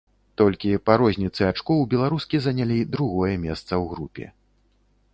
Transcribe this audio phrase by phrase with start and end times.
[0.41, 4.25] Толькі па розніцы ачкоў беларускі занялі другое месца ў групе.